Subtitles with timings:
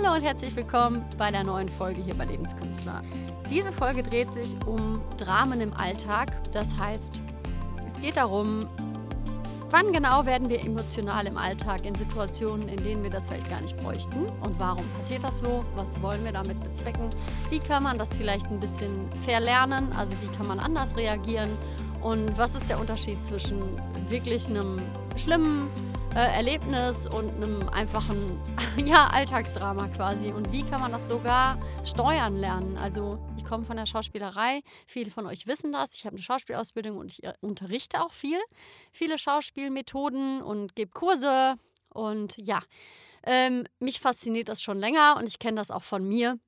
[0.00, 3.02] Hallo und herzlich willkommen bei der neuen Folge hier bei Lebenskünstler.
[3.50, 6.30] Diese Folge dreht sich um Dramen im Alltag.
[6.52, 7.20] Das heißt,
[7.88, 8.68] es geht darum,
[9.70, 13.60] wann genau werden wir emotional im Alltag in Situationen, in denen wir das vielleicht gar
[13.60, 15.64] nicht bräuchten und warum passiert das so?
[15.74, 17.10] Was wollen wir damit bezwecken?
[17.50, 19.92] Wie kann man das vielleicht ein bisschen verlernen?
[19.94, 21.50] Also wie kann man anders reagieren?
[22.02, 23.58] Und was ist der Unterschied zwischen
[24.06, 24.80] wirklich einem
[25.16, 25.68] schlimmen
[26.18, 28.40] äh, Erlebnis und einem einfachen
[28.84, 30.32] ja, Alltagsdrama quasi.
[30.32, 32.76] Und wie kann man das sogar steuern lernen?
[32.76, 35.94] Also ich komme von der Schauspielerei, viele von euch wissen das.
[35.94, 38.40] Ich habe eine Schauspielausbildung und ich äh, unterrichte auch viel.
[38.90, 41.54] Viele Schauspielmethoden und gebe Kurse.
[41.90, 42.62] Und ja,
[43.22, 46.40] ähm, mich fasziniert das schon länger und ich kenne das auch von mir.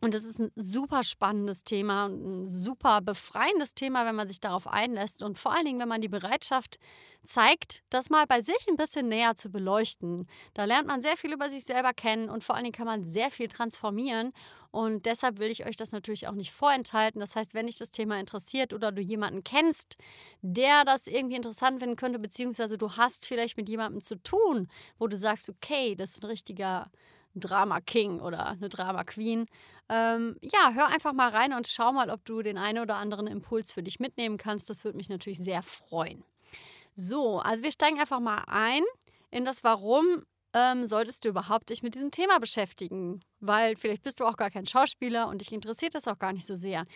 [0.00, 4.40] Und es ist ein super spannendes Thema und ein super befreiendes Thema, wenn man sich
[4.40, 6.78] darauf einlässt und vor allen Dingen, wenn man die Bereitschaft
[7.24, 10.28] zeigt, das mal bei sich ein bisschen näher zu beleuchten.
[10.54, 13.04] Da lernt man sehr viel über sich selber kennen und vor allen Dingen kann man
[13.04, 14.32] sehr viel transformieren.
[14.70, 17.20] Und deshalb will ich euch das natürlich auch nicht vorenthalten.
[17.20, 19.96] Das heißt, wenn dich das Thema interessiert oder du jemanden kennst,
[20.42, 25.06] der das irgendwie interessant finden könnte, beziehungsweise du hast vielleicht mit jemandem zu tun, wo
[25.06, 26.90] du sagst, okay, das ist ein richtiger
[27.34, 29.46] Drama King oder eine Drama Queen.
[29.88, 33.26] Ähm, ja, hör einfach mal rein und schau mal, ob du den einen oder anderen
[33.26, 34.68] Impuls für dich mitnehmen kannst.
[34.68, 36.24] Das würde mich natürlich sehr freuen.
[36.94, 38.82] So, also wir steigen einfach mal ein
[39.30, 43.20] in das Warum ähm, solltest du überhaupt dich mit diesem Thema beschäftigen?
[43.40, 46.46] Weil vielleicht bist du auch gar kein Schauspieler und dich interessiert das auch gar nicht
[46.46, 46.86] so sehr.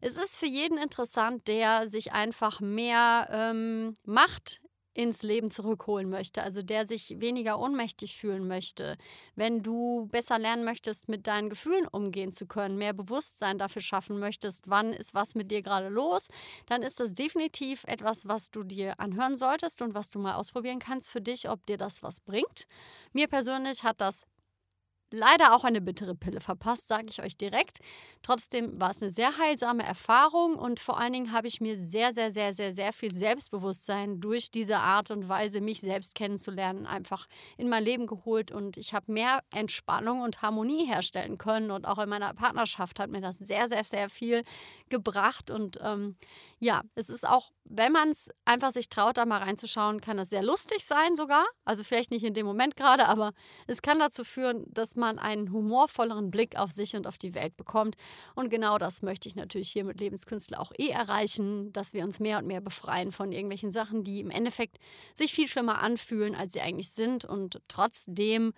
[0.00, 4.60] Es ist für jeden interessant, der sich einfach mehr ähm, Macht
[4.94, 8.96] ins Leben zurückholen möchte, also der sich weniger ohnmächtig fühlen möchte,
[9.34, 14.18] wenn du besser lernen möchtest, mit deinen Gefühlen umgehen zu können, mehr Bewusstsein dafür schaffen
[14.18, 16.28] möchtest, wann ist was mit dir gerade los,
[16.66, 20.78] dann ist das definitiv etwas, was du dir anhören solltest und was du mal ausprobieren
[20.78, 22.66] kannst für dich, ob dir das was bringt.
[23.12, 24.26] Mir persönlich hat das
[25.14, 27.78] leider auch eine bittere Pille verpasst, sage ich euch direkt.
[28.22, 32.12] Trotzdem war es eine sehr heilsame Erfahrung und vor allen Dingen habe ich mir sehr,
[32.12, 37.26] sehr, sehr, sehr, sehr viel Selbstbewusstsein durch diese Art und Weise, mich selbst kennenzulernen, einfach
[37.56, 41.98] in mein Leben geholt und ich habe mehr Entspannung und Harmonie herstellen können und auch
[41.98, 44.42] in meiner Partnerschaft hat mir das sehr, sehr, sehr viel
[44.88, 46.16] gebracht und ähm,
[46.58, 50.30] ja, es ist auch wenn man es einfach sich traut, da mal reinzuschauen, kann das
[50.30, 51.46] sehr lustig sein sogar.
[51.64, 53.32] Also vielleicht nicht in dem Moment gerade, aber
[53.66, 57.56] es kann dazu führen, dass man einen humorvolleren Blick auf sich und auf die Welt
[57.56, 57.96] bekommt.
[58.34, 62.20] Und genau das möchte ich natürlich hier mit Lebenskünstler auch eh erreichen, dass wir uns
[62.20, 64.78] mehr und mehr befreien von irgendwelchen Sachen, die im Endeffekt
[65.14, 68.52] sich viel schlimmer anfühlen, als sie eigentlich sind und trotzdem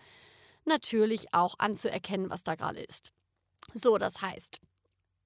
[0.65, 3.13] natürlich auch anzuerkennen, was da gerade ist.
[3.75, 4.61] So, das heißt,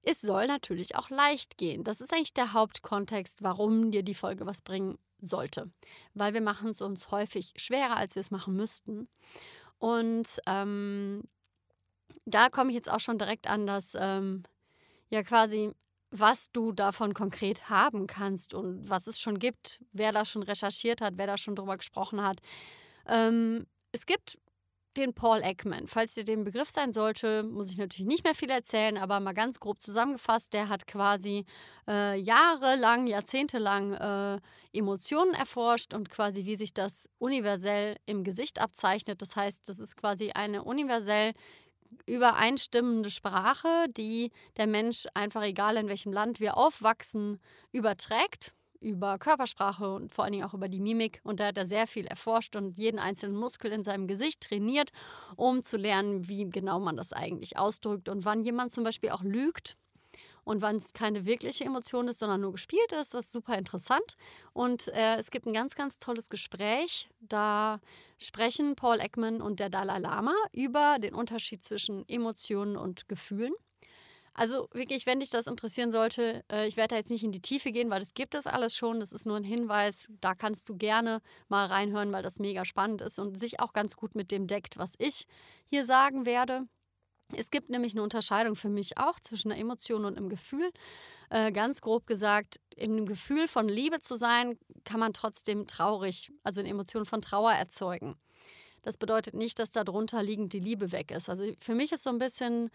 [0.03, 1.83] es soll natürlich auch leicht gehen.
[1.83, 5.71] Das ist eigentlich der Hauptkontext, warum dir die Folge was bringen sollte.
[6.13, 9.07] Weil wir machen es uns häufig schwerer, als wir es machen müssten.
[9.81, 11.23] Und ähm,
[12.25, 14.43] da komme ich jetzt auch schon direkt an das, ähm,
[15.09, 15.71] ja quasi,
[16.11, 21.01] was du davon konkret haben kannst und was es schon gibt, wer da schon recherchiert
[21.01, 22.41] hat, wer da schon drüber gesprochen hat.
[23.07, 24.37] Ähm, es gibt
[24.97, 25.87] den Paul Ekman.
[25.87, 29.33] Falls dir den Begriff sein sollte, muss ich natürlich nicht mehr viel erzählen, aber mal
[29.33, 31.45] ganz grob zusammengefasst, der hat quasi
[31.87, 34.39] äh, jahrelang, jahrzehntelang äh,
[34.73, 39.21] Emotionen erforscht und quasi wie sich das universell im Gesicht abzeichnet.
[39.21, 41.33] Das heißt, das ist quasi eine universell
[42.05, 47.39] übereinstimmende Sprache, die der Mensch einfach egal in welchem Land wir aufwachsen,
[47.71, 51.21] überträgt über Körpersprache und vor allen Dingen auch über die Mimik.
[51.23, 54.91] Und da hat er sehr viel erforscht und jeden einzelnen Muskel in seinem Gesicht trainiert,
[55.35, 59.23] um zu lernen, wie genau man das eigentlich ausdrückt und wann jemand zum Beispiel auch
[59.23, 59.77] lügt.
[60.43, 64.15] Und wann es keine wirkliche Emotion ist, sondern nur gespielt ist, das ist super interessant.
[64.53, 67.09] Und äh, es gibt ein ganz, ganz tolles Gespräch.
[67.19, 67.79] Da
[68.17, 73.53] sprechen Paul Ekman und der Dalai Lama über den Unterschied zwischen Emotionen und Gefühlen.
[74.33, 77.41] Also wirklich, wenn dich das interessieren sollte, äh, ich werde da jetzt nicht in die
[77.41, 78.99] Tiefe gehen, weil das gibt es alles schon.
[78.99, 80.09] Das ist nur ein Hinweis.
[80.21, 83.95] Da kannst du gerne mal reinhören, weil das mega spannend ist und sich auch ganz
[83.95, 85.25] gut mit dem deckt, was ich
[85.65, 86.67] hier sagen werde.
[87.35, 90.71] Es gibt nämlich eine Unterscheidung für mich auch zwischen einer Emotion und einem Gefühl.
[91.29, 96.59] Äh, ganz grob gesagt, im Gefühl von Liebe zu sein, kann man trotzdem traurig, also
[96.59, 98.15] eine Emotion von Trauer erzeugen.
[98.81, 101.29] Das bedeutet nicht, dass darunter liegend die Liebe weg ist.
[101.29, 102.71] Also für mich ist so ein bisschen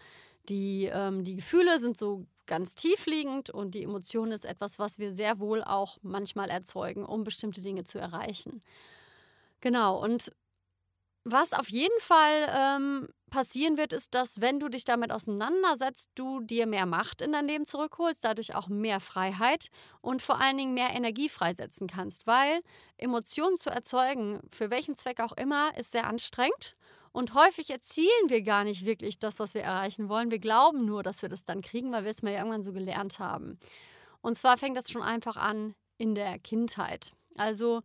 [0.49, 5.11] die, ähm, die Gefühle sind so ganz tiefliegend und die Emotion ist etwas, was wir
[5.11, 8.63] sehr wohl auch manchmal erzeugen, um bestimmte Dinge zu erreichen.
[9.59, 10.31] Genau, und
[11.25, 16.39] was auf jeden Fall ähm, passieren wird, ist, dass wenn du dich damit auseinandersetzt, du
[16.39, 19.67] dir mehr Macht in dein Leben zurückholst, dadurch auch mehr Freiheit
[20.01, 22.61] und vor allen Dingen mehr Energie freisetzen kannst, weil
[22.97, 26.75] Emotionen zu erzeugen, für welchen Zweck auch immer, ist sehr anstrengend
[27.11, 30.31] Und häufig erzielen wir gar nicht wirklich das, was wir erreichen wollen.
[30.31, 33.19] Wir glauben nur, dass wir das dann kriegen, weil wir es mal irgendwann so gelernt
[33.19, 33.59] haben.
[34.21, 37.13] Und zwar fängt das schon einfach an in der Kindheit.
[37.35, 37.81] Also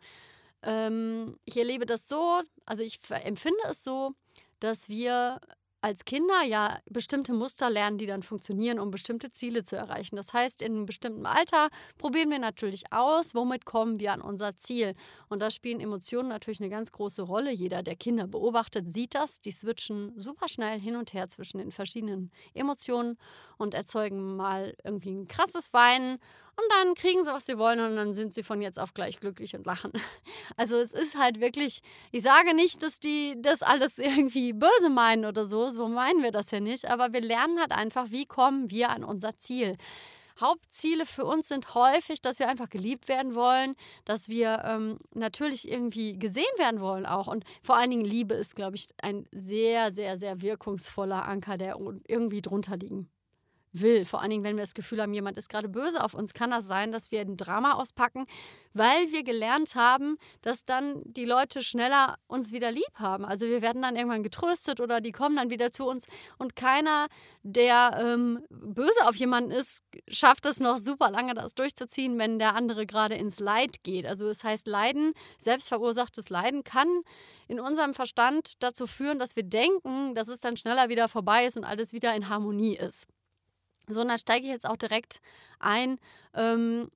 [0.62, 4.14] ähm, ich erlebe das so, also ich empfinde es so,
[4.62, 5.40] dass wir
[5.82, 10.14] als Kinder ja bestimmte Muster lernen, die dann funktionieren, um bestimmte Ziele zu erreichen.
[10.14, 14.56] Das heißt, in einem bestimmten Alter probieren wir natürlich aus, womit kommen wir an unser
[14.56, 14.94] Ziel.
[15.28, 17.50] Und da spielen Emotionen natürlich eine ganz große Rolle.
[17.50, 19.40] Jeder, der Kinder beobachtet, sieht das.
[19.40, 23.18] Die switchen super schnell hin und her zwischen den verschiedenen Emotionen
[23.58, 26.18] und erzeugen mal irgendwie ein krasses Weinen
[26.56, 29.18] und dann kriegen sie, was sie wollen und dann sind sie von jetzt auf gleich
[29.20, 29.92] glücklich und lachen.
[30.56, 35.24] Also es ist halt wirklich, ich sage nicht, dass die das alles irgendwie böse meinen
[35.24, 38.70] oder so, so meinen wir das ja nicht, aber wir lernen halt einfach, wie kommen
[38.70, 39.76] wir an unser Ziel.
[40.40, 45.70] Hauptziele für uns sind häufig, dass wir einfach geliebt werden wollen, dass wir ähm, natürlich
[45.70, 47.26] irgendwie gesehen werden wollen auch.
[47.26, 51.78] Und vor allen Dingen Liebe ist, glaube ich, ein sehr, sehr, sehr wirkungsvoller Anker, der
[52.08, 53.10] irgendwie drunter liegen
[53.72, 54.04] will.
[54.04, 56.50] Vor allen Dingen, wenn wir das Gefühl haben, jemand ist gerade böse auf uns, kann
[56.50, 58.26] das sein, dass wir ein Drama auspacken,
[58.74, 63.24] weil wir gelernt haben, dass dann die Leute schneller uns wieder lieb haben.
[63.24, 66.06] Also wir werden dann irgendwann getröstet oder die kommen dann wieder zu uns
[66.38, 67.08] und keiner,
[67.42, 72.54] der ähm, böse auf jemanden ist, schafft es noch super lange, das durchzuziehen, wenn der
[72.54, 74.06] andere gerade ins Leid geht.
[74.06, 76.88] Also das heißt, Leiden, selbstverursachtes Leiden kann
[77.48, 81.56] in unserem Verstand dazu führen, dass wir denken, dass es dann schneller wieder vorbei ist
[81.56, 83.06] und alles wieder in Harmonie ist.
[83.88, 85.20] Sondern steige ich jetzt auch direkt
[85.58, 85.98] ein,
[86.34, 86.88] ähm,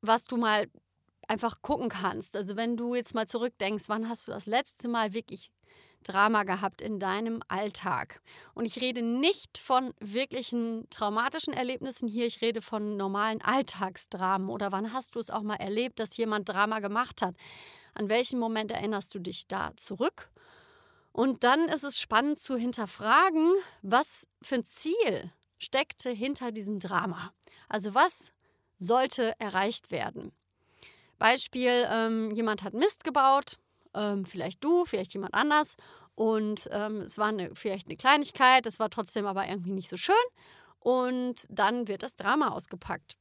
[0.00, 0.68] was du mal
[1.28, 2.34] einfach gucken kannst.
[2.36, 5.50] Also wenn du jetzt mal zurückdenkst, wann hast du das letzte Mal wirklich
[6.02, 8.22] Drama gehabt in deinem Alltag?
[8.54, 14.48] Und ich rede nicht von wirklichen traumatischen Erlebnissen hier, ich rede von normalen Alltagsdramen.
[14.48, 17.34] Oder wann hast du es auch mal erlebt, dass jemand Drama gemacht hat?
[17.94, 20.30] An welchen Moment erinnerst du dich da zurück?
[21.12, 23.52] Und dann ist es spannend zu hinterfragen,
[23.82, 27.32] was für ein Ziel steckte hinter diesem Drama.
[27.68, 28.32] Also was
[28.76, 30.32] sollte erreicht werden?
[31.18, 33.58] Beispiel, ähm, jemand hat Mist gebaut,
[33.94, 35.76] ähm, vielleicht du, vielleicht jemand anders.
[36.14, 39.96] Und ähm, es war eine, vielleicht eine Kleinigkeit, es war trotzdem aber irgendwie nicht so
[39.96, 40.14] schön.
[40.80, 43.16] Und dann wird das Drama ausgepackt.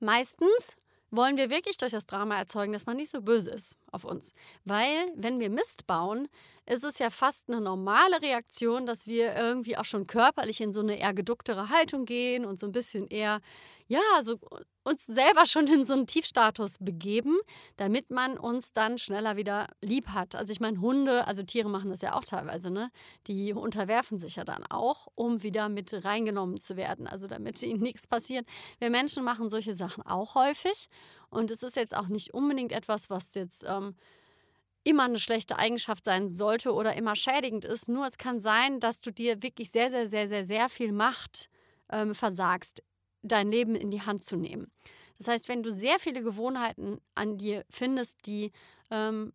[0.00, 0.76] Meistens
[1.12, 4.34] wollen wir wirklich durch das Drama erzeugen, dass man nicht so böse ist auf uns.
[4.64, 6.26] Weil, wenn wir Mist bauen,
[6.66, 10.80] ist es ja fast eine normale Reaktion, dass wir irgendwie auch schon körperlich in so
[10.80, 13.40] eine eher geducktere Haltung gehen und so ein bisschen eher,
[13.92, 14.38] ja, so
[14.84, 17.36] uns selber schon in so einen Tiefstatus begeben,
[17.76, 20.34] damit man uns dann schneller wieder lieb hat.
[20.34, 22.90] Also ich meine, Hunde, also Tiere machen das ja auch teilweise, ne?
[23.26, 27.80] Die unterwerfen sich ja dann auch, um wieder mit reingenommen zu werden, also damit ihnen
[27.82, 28.46] nichts passiert.
[28.78, 30.88] Wir Menschen machen solche Sachen auch häufig
[31.28, 33.94] und es ist jetzt auch nicht unbedingt etwas, was jetzt ähm,
[34.84, 37.90] immer eine schlechte Eigenschaft sein sollte oder immer schädigend ist.
[37.90, 41.50] Nur es kann sein, dass du dir wirklich sehr, sehr, sehr, sehr, sehr viel Macht
[41.90, 42.82] ähm, versagst,
[43.22, 44.70] dein Leben in die Hand zu nehmen.
[45.18, 48.50] Das heißt, wenn du sehr viele Gewohnheiten an dir findest, die
[48.90, 49.32] ähm,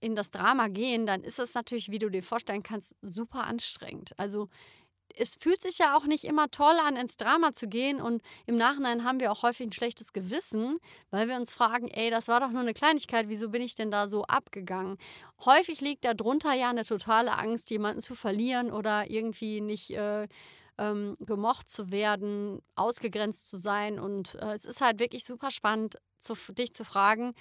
[0.00, 4.12] in das Drama gehen, dann ist es natürlich, wie du dir vorstellen kannst, super anstrengend.
[4.18, 4.48] Also
[5.16, 8.00] es fühlt sich ja auch nicht immer toll an, ins Drama zu gehen.
[8.00, 10.78] Und im Nachhinein haben wir auch häufig ein schlechtes Gewissen,
[11.10, 13.90] weil wir uns fragen, ey, das war doch nur eine Kleinigkeit, wieso bin ich denn
[13.90, 14.98] da so abgegangen?
[15.44, 19.90] Häufig liegt darunter ja eine totale Angst, jemanden zu verlieren oder irgendwie nicht.
[19.90, 20.28] Äh,
[20.78, 23.98] ähm, gemocht zu werden, ausgegrenzt zu sein.
[23.98, 27.34] Und äh, es ist halt wirklich super spannend, zu, dich zu fragen,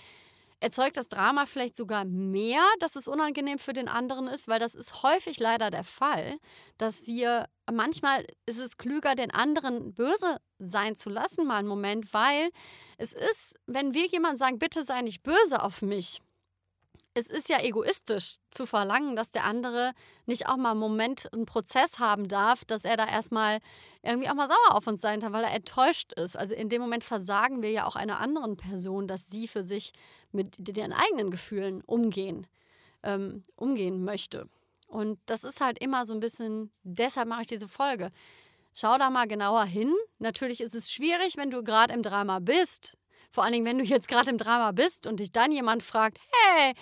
[0.63, 4.75] erzeugt das Drama vielleicht sogar mehr, dass es unangenehm für den anderen ist, weil das
[4.75, 6.38] ist häufig leider der Fall,
[6.78, 12.13] dass wir manchmal ist es klüger, den anderen böse sein zu lassen, mal einen Moment,
[12.13, 12.50] weil
[12.98, 16.22] es ist, wenn wir jemandem sagen, bitte sei nicht böse auf mich,
[17.15, 19.93] es ist ja egoistisch zu verlangen, dass der andere
[20.25, 23.60] nicht auch mal einen Moment, einen Prozess haben darf, dass er da erstmal
[24.01, 26.36] irgendwie auch mal sauer auf uns sein kann, weil er enttäuscht ist.
[26.36, 29.91] Also in dem Moment versagen wir ja auch einer anderen Person, dass sie für sich
[30.32, 32.48] mit ihren eigenen Gefühlen umgehen,
[33.03, 34.50] ähm, umgehen möchte.
[34.88, 38.10] Und das ist halt immer so ein bisschen, deshalb mache ich diese Folge.
[38.74, 39.93] Schau da mal genauer hin.
[40.17, 42.98] Natürlich ist es schwierig, wenn du gerade im Drama bist.
[43.32, 46.20] Vor allen Dingen, wenn du jetzt gerade im Drama bist und dich dann jemand fragt,
[46.32, 46.74] hey,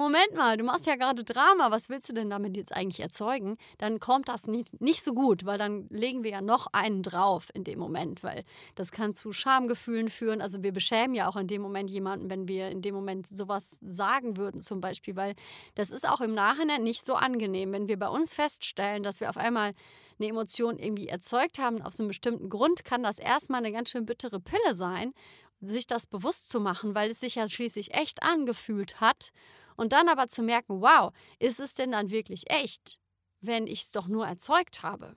[0.00, 3.58] Moment mal, du machst ja gerade Drama, was willst du denn damit jetzt eigentlich erzeugen?
[3.76, 7.50] Dann kommt das nicht, nicht so gut, weil dann legen wir ja noch einen drauf
[7.52, 8.44] in dem Moment, weil
[8.76, 10.40] das kann zu Schamgefühlen führen.
[10.40, 13.78] Also wir beschämen ja auch in dem Moment jemanden, wenn wir in dem Moment sowas
[13.86, 15.34] sagen würden zum Beispiel, weil
[15.74, 19.28] das ist auch im Nachhinein nicht so angenehm, wenn wir bei uns feststellen, dass wir
[19.28, 19.74] auf einmal
[20.18, 24.06] eine Emotion irgendwie erzeugt haben, aus einem bestimmten Grund kann das erstmal eine ganz schön
[24.06, 25.12] bittere Pille sein
[25.62, 29.30] sich das bewusst zu machen, weil es sich ja schließlich echt angefühlt hat.
[29.80, 33.00] Und dann aber zu merken, wow, ist es denn dann wirklich echt,
[33.40, 35.16] wenn ich es doch nur erzeugt habe?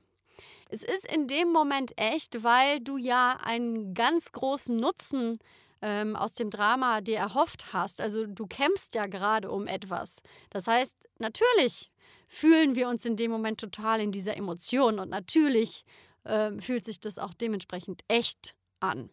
[0.69, 5.39] Es ist in dem Moment echt, weil du ja einen ganz großen Nutzen
[5.81, 7.99] ähm, aus dem Drama dir erhofft hast.
[7.99, 10.21] Also du kämpfst ja gerade um etwas.
[10.49, 11.91] Das heißt, natürlich
[12.29, 15.83] fühlen wir uns in dem Moment total in dieser Emotion und natürlich
[16.23, 19.09] äh, fühlt sich das auch dementsprechend echt an.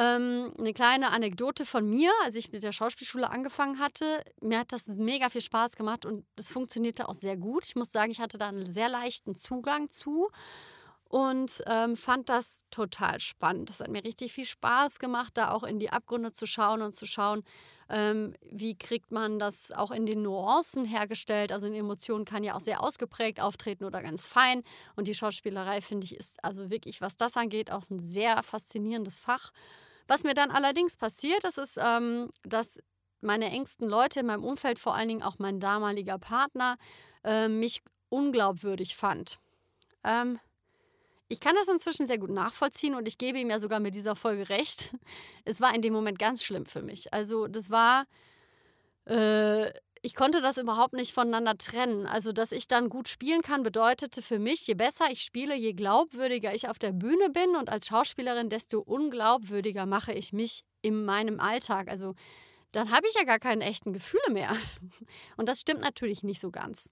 [0.00, 4.24] Ähm, eine kleine Anekdote von mir, als ich mit der Schauspielschule angefangen hatte.
[4.40, 7.66] Mir hat das mega viel Spaß gemacht und es funktionierte auch sehr gut.
[7.66, 10.30] Ich muss sagen, ich hatte da einen sehr leichten Zugang zu
[11.04, 13.68] und ähm, fand das total spannend.
[13.68, 16.94] Das hat mir richtig viel Spaß gemacht, da auch in die Abgründe zu schauen und
[16.94, 17.42] zu schauen,
[17.90, 21.52] ähm, wie kriegt man das auch in den Nuancen hergestellt.
[21.52, 24.62] Also eine Emotion kann ja auch sehr ausgeprägt auftreten oder ganz fein.
[24.96, 29.18] Und die Schauspielerei, finde ich, ist also wirklich, was das angeht, auch ein sehr faszinierendes
[29.18, 29.50] Fach.
[30.10, 32.80] Was mir dann allerdings passiert, das ist, ähm, dass
[33.20, 36.78] meine engsten Leute in meinem Umfeld, vor allen Dingen auch mein damaliger Partner,
[37.22, 39.38] äh, mich unglaubwürdig fand.
[40.02, 40.40] Ähm,
[41.28, 44.16] ich kann das inzwischen sehr gut nachvollziehen und ich gebe ihm ja sogar mit dieser
[44.16, 44.96] Folge recht.
[45.44, 47.14] Es war in dem Moment ganz schlimm für mich.
[47.14, 48.04] Also das war,
[49.04, 49.70] äh,
[50.02, 52.06] ich konnte das überhaupt nicht voneinander trennen.
[52.06, 55.72] Also dass ich dann gut spielen kann, bedeutete für mich, je besser ich spiele, je
[55.72, 61.04] glaubwürdiger ich auf der Bühne bin und als Schauspielerin, desto unglaubwürdiger mache ich mich in
[61.04, 61.88] meinem Alltag.
[61.88, 62.14] Also
[62.72, 64.56] dann habe ich ja gar keine echten Gefühle mehr.
[65.36, 66.88] Und das stimmt natürlich nicht so ganz.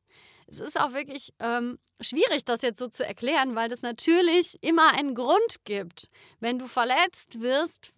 [0.48, 4.92] Es ist auch wirklich ähm, schwierig, das jetzt so zu erklären, weil es natürlich immer
[4.94, 6.10] einen Grund gibt.
[6.40, 7.92] Wenn du verletzt wirst,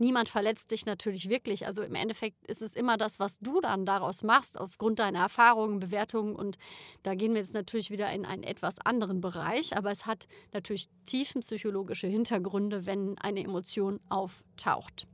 [0.00, 1.66] niemand verletzt dich natürlich wirklich.
[1.66, 5.78] Also im Endeffekt ist es immer das, was du dann daraus machst, aufgrund deiner Erfahrungen,
[5.78, 6.34] Bewertungen.
[6.34, 6.58] Und
[7.02, 9.76] da gehen wir jetzt natürlich wieder in einen etwas anderen Bereich.
[9.76, 15.06] Aber es hat natürlich tiefenpsychologische Hintergründe, wenn eine Emotion auftaucht.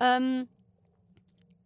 [0.00, 0.48] Ähm,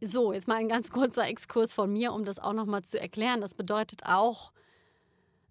[0.01, 3.41] so, jetzt mal ein ganz kurzer Exkurs von mir, um das auch nochmal zu erklären.
[3.41, 4.53] Das bedeutet auch,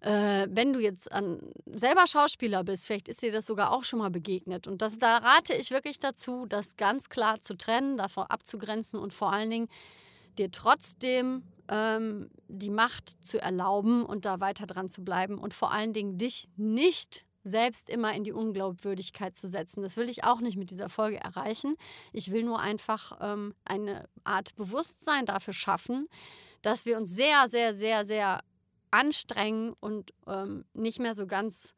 [0.00, 3.98] äh, wenn du jetzt an, selber Schauspieler bist, vielleicht ist dir das sogar auch schon
[3.98, 4.66] mal begegnet.
[4.66, 9.14] Und das, da rate ich wirklich dazu, das ganz klar zu trennen, davor abzugrenzen und
[9.14, 9.68] vor allen Dingen
[10.38, 15.72] dir trotzdem ähm, die Macht zu erlauben und da weiter dran zu bleiben und vor
[15.72, 19.82] allen Dingen dich nicht selbst immer in die Unglaubwürdigkeit zu setzen.
[19.82, 21.76] Das will ich auch nicht mit dieser Folge erreichen.
[22.12, 26.08] Ich will nur einfach ähm, eine Art Bewusstsein dafür schaffen,
[26.62, 28.40] dass wir uns sehr, sehr, sehr, sehr
[28.90, 31.74] anstrengen und ähm, nicht mehr so ganz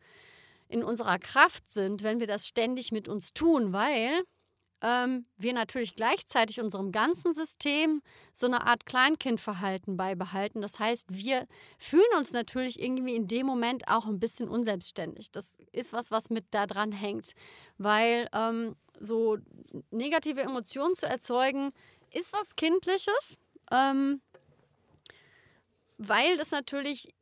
[0.69, 4.23] in unserer Kraft sind, wenn wir das ständig mit uns tun, weil
[4.81, 10.61] ähm, wir natürlich gleichzeitig unserem ganzen System so eine Art Kleinkindverhalten beibehalten.
[10.61, 11.47] Das heißt, wir
[11.79, 15.33] fühlen uns natürlich irgendwie in dem Moment auch ein bisschen unselbstständig.
[15.33, 17.33] Das ist was, was mit da dran hängt,
[17.77, 19.39] weil ähm, so
[19.91, 21.73] negative Emotionen zu erzeugen,
[22.13, 23.37] ist was Kindliches,
[23.71, 24.21] ähm,
[25.99, 27.15] weil das natürlich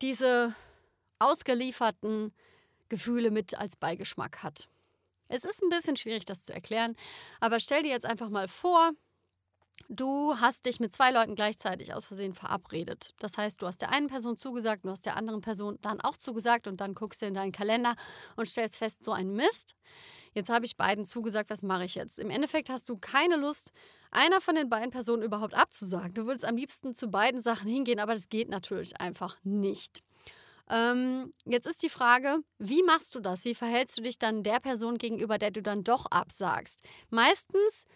[0.00, 0.54] diese
[1.18, 2.32] ausgelieferten
[2.88, 4.68] Gefühle mit als Beigeschmack hat.
[5.28, 6.96] Es ist ein bisschen schwierig, das zu erklären,
[7.40, 8.92] aber stell dir jetzt einfach mal vor,
[9.88, 13.14] du hast dich mit zwei Leuten gleichzeitig aus Versehen verabredet.
[13.18, 16.16] Das heißt, du hast der einen Person zugesagt, du hast der anderen Person dann auch
[16.16, 17.94] zugesagt und dann guckst du in deinen Kalender
[18.36, 19.74] und stellst fest, so ein Mist.
[20.34, 22.18] Jetzt habe ich beiden zugesagt, was mache ich jetzt?
[22.18, 23.72] Im Endeffekt hast du keine Lust,
[24.10, 26.14] einer von den beiden Personen überhaupt abzusagen.
[26.14, 30.02] Du würdest am liebsten zu beiden Sachen hingehen, aber das geht natürlich einfach nicht.
[30.70, 33.44] Ähm, jetzt ist die Frage, wie machst du das?
[33.44, 36.80] Wie verhältst du dich dann der Person gegenüber, der du dann doch absagst?
[37.10, 37.86] Meistens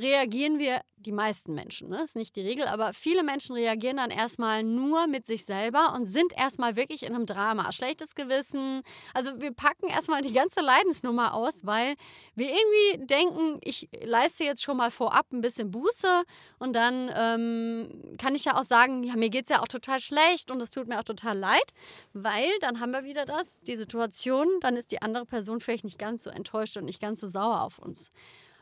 [0.00, 2.02] reagieren wir, die meisten Menschen, ne?
[2.04, 6.04] ist nicht die Regel, aber viele Menschen reagieren dann erstmal nur mit sich selber und
[6.04, 7.72] sind erstmal wirklich in einem Drama.
[7.72, 8.82] Schlechtes Gewissen.
[9.14, 11.94] Also wir packen erstmal die ganze Leidensnummer aus, weil
[12.34, 16.24] wir irgendwie denken, ich leiste jetzt schon mal vorab ein bisschen Buße
[16.58, 20.00] und dann ähm, kann ich ja auch sagen, ja, mir geht es ja auch total
[20.00, 21.72] schlecht und es tut mir auch total leid,
[22.12, 25.98] weil dann haben wir wieder das, die Situation, dann ist die andere Person vielleicht nicht
[25.98, 28.10] ganz so enttäuscht und nicht ganz so sauer auf uns.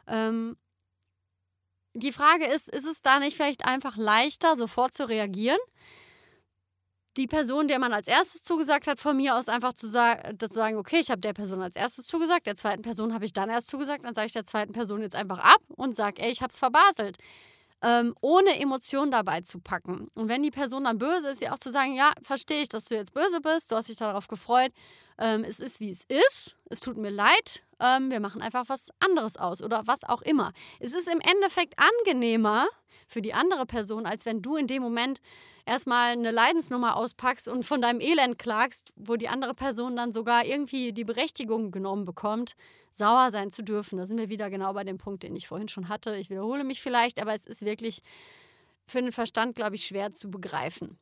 [0.06, 0.56] Ähm,
[1.98, 5.58] die Frage ist, ist es da nicht vielleicht einfach leichter, sofort zu reagieren?
[7.16, 10.46] Die Person, der man als erstes zugesagt hat, von mir aus einfach zu, sagen, zu
[10.46, 13.50] sagen, okay, ich habe der Person als erstes zugesagt, der zweiten Person habe ich dann
[13.50, 16.42] erst zugesagt, dann sage ich der zweiten Person jetzt einfach ab und sage, ey, ich
[16.42, 17.18] habe es verbaselt.
[17.80, 20.08] Ähm, ohne Emotionen dabei zu packen.
[20.14, 22.86] Und wenn die Person dann böse ist, ja auch zu sagen, ja, verstehe ich, dass
[22.86, 24.72] du jetzt böse bist, du hast dich darauf gefreut,
[25.18, 28.90] ähm, es ist, wie es ist, es tut mir leid, ähm, wir machen einfach was
[29.00, 30.52] anderes aus oder was auch immer.
[30.80, 32.66] Es ist im Endeffekt angenehmer
[33.06, 35.20] für die andere Person, als wenn du in dem Moment
[35.64, 40.44] erstmal eine Leidensnummer auspackst und von deinem Elend klagst, wo die andere Person dann sogar
[40.44, 42.54] irgendwie die Berechtigung genommen bekommt,
[42.92, 43.98] sauer sein zu dürfen.
[43.98, 46.16] Da sind wir wieder genau bei dem Punkt, den ich vorhin schon hatte.
[46.16, 48.00] Ich wiederhole mich vielleicht, aber es ist wirklich
[48.86, 50.98] für den Verstand, glaube ich, schwer zu begreifen.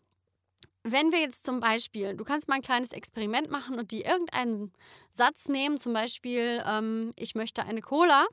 [0.88, 4.72] Wenn wir jetzt zum Beispiel, du kannst mal ein kleines Experiment machen und die irgendeinen
[5.10, 8.26] Satz nehmen, zum Beispiel, ähm, ich möchte eine Cola,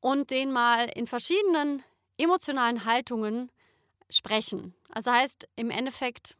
[0.00, 1.82] und den mal in verschiedenen
[2.16, 3.50] emotionalen Haltungen
[4.08, 4.74] sprechen.
[4.88, 6.38] Also heißt im Endeffekt,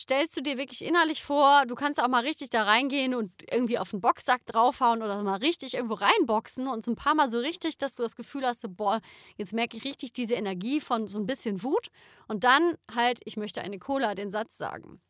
[0.00, 3.78] stellst du dir wirklich innerlich vor, du kannst auch mal richtig da reingehen und irgendwie
[3.78, 7.38] auf den Boxsack draufhauen oder mal richtig irgendwo reinboxen und so ein paar Mal so
[7.38, 9.00] richtig, dass du das Gefühl hast, so, boah,
[9.36, 11.88] jetzt merke ich richtig diese Energie von so ein bisschen Wut
[12.28, 15.00] und dann halt, ich möchte eine Cola, den Satz sagen.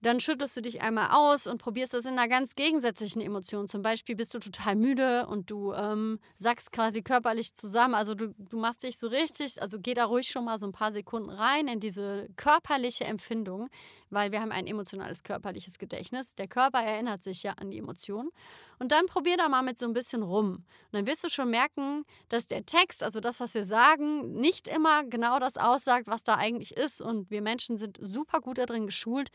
[0.00, 3.66] Dann schüttelst du dich einmal aus und probierst das in einer ganz gegensätzlichen Emotion.
[3.66, 7.94] Zum Beispiel bist du total müde und du ähm, sackst quasi körperlich zusammen.
[7.94, 10.72] Also du, du machst dich so richtig, also geh da ruhig schon mal so ein
[10.72, 13.68] paar Sekunden rein in diese körperliche Empfindung,
[14.10, 16.36] weil wir haben ein emotionales körperliches Gedächtnis.
[16.36, 18.30] Der Körper erinnert sich ja an die Emotionen.
[18.78, 20.50] Und dann probier da mal mit so ein bisschen rum.
[20.50, 24.68] Und dann wirst du schon merken, dass der Text, also das, was wir sagen, nicht
[24.68, 27.00] immer genau das aussagt, was da eigentlich ist.
[27.00, 29.30] Und wir Menschen sind super gut darin geschult,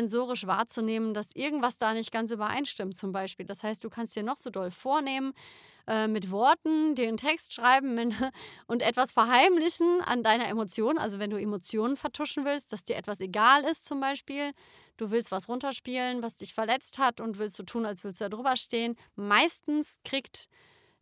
[0.00, 3.44] sensorisch wahrzunehmen, dass irgendwas da nicht ganz übereinstimmt, zum Beispiel.
[3.44, 5.34] Das heißt, du kannst dir noch so doll vornehmen,
[5.86, 8.14] äh, mit Worten dir einen Text schreiben
[8.66, 10.96] und etwas verheimlichen an deiner Emotion.
[10.96, 14.52] Also wenn du Emotionen vertuschen willst, dass dir etwas egal ist zum Beispiel,
[14.96, 18.24] du willst was runterspielen, was dich verletzt hat und willst so tun, als würdest du
[18.24, 18.96] da drüber stehen.
[19.16, 20.48] Meistens kriegt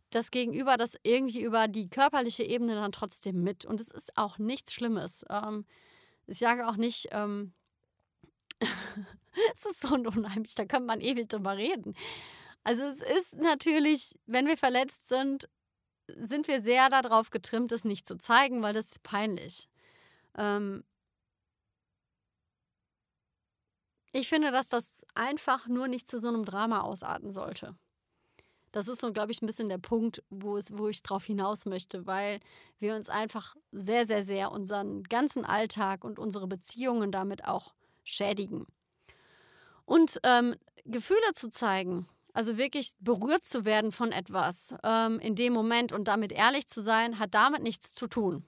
[0.09, 3.63] das Gegenüber das irgendwie über die körperliche Ebene dann trotzdem mit.
[3.63, 5.23] Und es ist auch nichts Schlimmes.
[5.29, 5.65] Ähm,
[6.27, 7.53] ich sage auch nicht, ähm,
[9.53, 11.95] es ist so unheimlich, da kann man ewig drüber reden.
[12.63, 15.49] Also es ist natürlich, wenn wir verletzt sind,
[16.17, 19.69] sind wir sehr darauf getrimmt, es nicht zu zeigen, weil das ist peinlich.
[20.37, 20.83] Ähm
[24.11, 27.75] ich finde, dass das einfach nur nicht zu so einem Drama ausarten sollte.
[28.71, 31.65] Das ist so, glaube ich, ein bisschen der Punkt, wo, es, wo ich drauf hinaus
[31.65, 32.39] möchte, weil
[32.79, 37.73] wir uns einfach sehr, sehr, sehr unseren ganzen Alltag und unsere Beziehungen damit auch
[38.09, 38.65] schädigen.
[39.85, 45.53] Und ähm, Gefühle zu zeigen, also wirklich berührt zu werden von etwas ähm, in dem
[45.53, 48.45] Moment und damit ehrlich zu sein, hat damit nichts zu tun.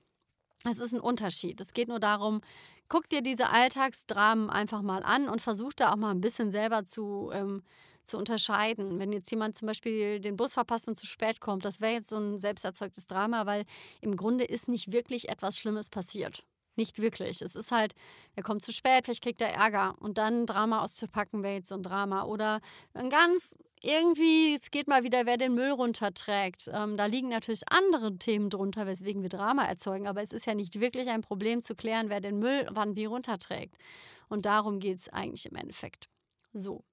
[0.70, 1.60] Es ist ein Unterschied.
[1.60, 2.42] Es geht nur darum,
[2.88, 6.84] guck dir diese Alltagsdramen einfach mal an und versuch da auch mal ein bisschen selber
[6.86, 7.64] zu, ähm,
[8.04, 9.00] zu unterscheiden.
[9.00, 12.10] Wenn jetzt jemand zum Beispiel den Bus verpasst und zu spät kommt, das wäre jetzt
[12.10, 13.66] so ein selbsterzeugtes Drama, weil
[14.02, 16.46] im Grunde ist nicht wirklich etwas Schlimmes passiert.
[16.76, 17.42] Nicht wirklich.
[17.42, 17.94] Es ist halt,
[18.36, 19.96] er kommt zu spät, vielleicht kriegt er Ärger.
[20.00, 22.24] Und dann Drama auszupacken wäre jetzt so ein Drama.
[22.24, 22.62] Oder
[22.94, 26.70] ein ganz irgendwie, es geht mal wieder, wer den Müll runterträgt.
[26.74, 30.08] Ähm, da liegen natürlich andere Themen drunter, weswegen wir Drama erzeugen.
[30.08, 33.06] Aber es ist ja nicht wirklich ein Problem zu klären, wer den Müll wann wie
[33.06, 33.76] runterträgt.
[34.30, 36.08] Und darum geht es eigentlich im Endeffekt.
[36.54, 36.84] So.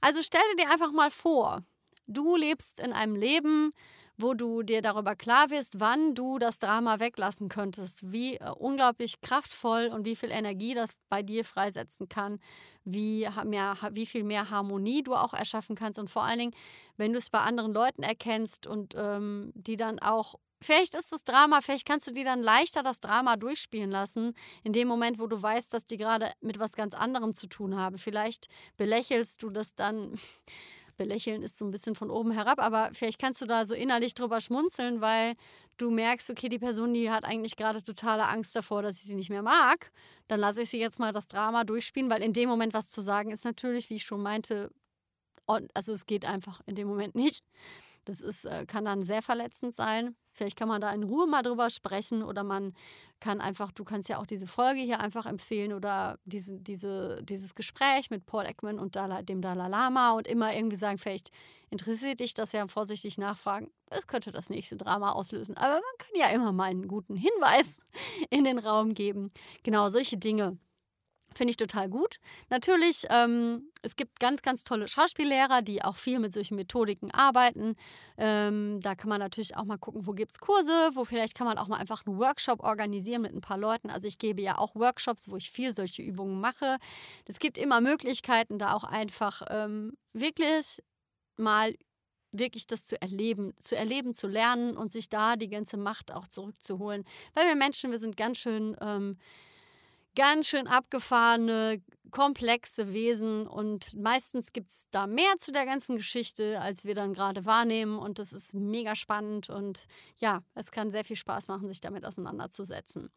[0.00, 1.62] Also stell dir einfach mal vor,
[2.06, 3.72] du lebst in einem Leben,
[4.16, 9.20] wo du dir darüber klar wirst, wann du das Drama weglassen könntest, wie äh, unglaublich
[9.20, 12.38] kraftvoll und wie viel Energie das bei dir freisetzen kann,
[12.84, 16.54] wie, mehr, wie viel mehr Harmonie du auch erschaffen kannst und vor allen Dingen,
[16.96, 21.24] wenn du es bei anderen Leuten erkennst und ähm, die dann auch Vielleicht ist das
[21.24, 25.26] Drama, vielleicht kannst du dir dann leichter das Drama durchspielen lassen, in dem Moment, wo
[25.26, 27.98] du weißt, dass die gerade mit was ganz anderem zu tun haben.
[27.98, 28.48] Vielleicht
[28.78, 30.14] belächelst du das dann
[30.96, 34.14] belächeln ist so ein bisschen von oben herab, aber vielleicht kannst du da so innerlich
[34.14, 35.34] drüber schmunzeln, weil
[35.76, 39.14] du merkst, okay, die Person, die hat eigentlich gerade totale Angst davor, dass ich sie
[39.14, 39.90] nicht mehr mag.
[40.28, 43.00] Dann lasse ich sie jetzt mal das Drama durchspielen, weil in dem Moment was zu
[43.00, 44.70] sagen ist natürlich, wie ich schon meinte,
[45.46, 47.44] also es geht einfach in dem Moment nicht.
[48.04, 50.16] Das ist, äh, kann dann sehr verletzend sein.
[50.32, 52.74] Vielleicht kann man da in Ruhe mal drüber sprechen oder man
[53.20, 57.54] kann einfach, du kannst ja auch diese Folge hier einfach empfehlen oder diese, diese, dieses
[57.54, 61.30] Gespräch mit Paul Ekman und dem Dalai Lama und immer irgendwie sagen, vielleicht
[61.70, 63.70] interessiert dich das ja vorsichtig nachfragen.
[63.90, 65.56] Es könnte das nächste Drama auslösen.
[65.56, 67.80] Aber man kann ja immer mal einen guten Hinweis
[68.30, 69.30] in den Raum geben.
[69.62, 70.58] Genau, solche Dinge.
[71.34, 72.18] Finde ich total gut.
[72.48, 77.76] Natürlich, ähm, es gibt ganz, ganz tolle Schauspiellehrer, die auch viel mit solchen Methodiken arbeiten.
[78.16, 81.46] Ähm, da kann man natürlich auch mal gucken, wo gibt es Kurse, wo vielleicht kann
[81.46, 83.90] man auch mal einfach einen Workshop organisieren mit ein paar Leuten.
[83.90, 86.78] Also ich gebe ja auch Workshops, wo ich viel solche Übungen mache.
[87.26, 90.78] Es gibt immer Möglichkeiten, da auch einfach ähm, wirklich
[91.36, 91.74] mal
[92.38, 96.28] wirklich das zu erleben, zu erleben, zu lernen und sich da die ganze Macht auch
[96.28, 97.04] zurückzuholen.
[97.34, 99.18] Weil wir Menschen, wir sind ganz schön ähm,
[100.14, 106.60] ganz schön abgefahrene, komplexe Wesen und meistens gibt es da mehr zu der ganzen Geschichte,
[106.60, 109.86] als wir dann gerade wahrnehmen und das ist mega spannend und
[110.18, 113.10] ja, es kann sehr viel Spaß machen, sich damit auseinanderzusetzen.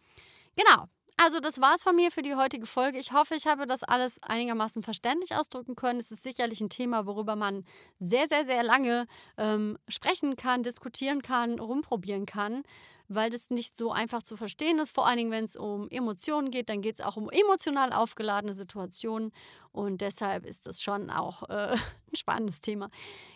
[0.56, 2.98] Genau, also das war's von mir für die heutige Folge.
[2.98, 6.00] Ich hoffe, ich habe das alles einigermaßen verständlich ausdrücken können.
[6.00, 7.66] Es ist sicherlich ein Thema, worüber man
[8.00, 9.06] sehr, sehr, sehr lange
[9.38, 12.64] ähm, sprechen kann, diskutieren kann, rumprobieren kann
[13.08, 14.94] weil das nicht so einfach zu verstehen ist.
[14.94, 18.54] Vor allen Dingen, wenn es um Emotionen geht, dann geht es auch um emotional aufgeladene
[18.54, 19.32] Situationen
[19.72, 21.76] und deshalb ist das schon auch äh,
[22.12, 22.90] ein spannendes Thema.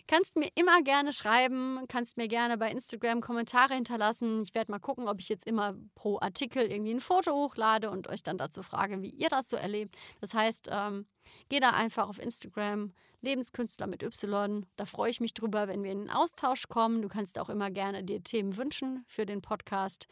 [0.08, 4.44] Kannst mir immer gerne schreiben, kannst mir gerne bei Instagram Kommentare hinterlassen.
[4.44, 8.10] Ich werde mal gucken, ob ich jetzt immer pro Artikel irgendwie ein Foto hochlade und
[8.10, 9.96] euch dann dazu frage, wie ihr das so erlebt.
[10.20, 11.06] Das heißt, ähm,
[11.50, 14.66] geh da einfach auf Instagram, Lebenskünstler mit Y.
[14.76, 17.02] Da freue ich mich drüber, wenn wir in den Austausch kommen.
[17.02, 20.08] Du kannst auch immer gerne dir Themen wünschen für den Podcast.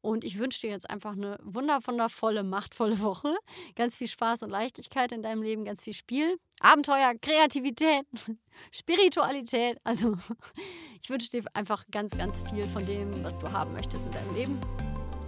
[0.00, 3.34] Und ich wünsche dir jetzt einfach eine wunderwundervolle, machtvolle Woche.
[3.74, 8.06] Ganz viel Spaß und Leichtigkeit in deinem Leben, ganz viel Spiel, Abenteuer, Kreativität,
[8.70, 9.78] Spiritualität.
[9.82, 10.16] Also
[11.02, 14.34] ich wünsche dir einfach ganz, ganz viel von dem, was du haben möchtest in deinem
[14.34, 14.60] Leben.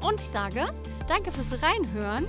[0.01, 0.67] Und ich sage,
[1.09, 2.29] danke fürs Reinhören